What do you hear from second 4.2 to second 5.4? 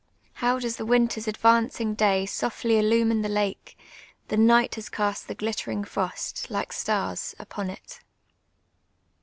The night has cast The